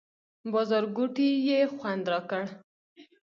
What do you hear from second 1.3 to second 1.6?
یې